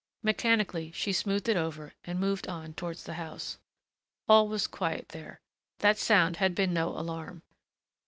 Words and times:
Mechanically 0.23 0.91
she 0.93 1.13
smoothed 1.13 1.47
it 1.47 1.55
over 1.55 1.93
and 2.05 2.19
moved 2.19 2.47
on 2.47 2.73
towards 2.73 3.03
the 3.03 3.13
house. 3.13 3.59
All 4.27 4.47
was 4.47 4.65
quiet 4.65 5.09
there. 5.09 5.41
That 5.77 5.99
sound 5.99 6.37
had 6.37 6.55
been 6.55 6.73
no 6.73 6.89
alarm. 6.97 7.43